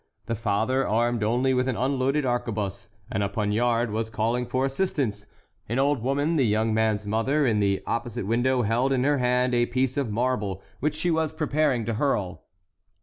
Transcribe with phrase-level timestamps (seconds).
[0.25, 5.27] The father, armed only with an unloaded arquebuse and a poniard, was calling for assistance.
[5.69, 9.97] An old woman—the young man's mother—in the opposite window held in her hand a piece
[9.97, 12.41] of marble which she was preparing to hurl.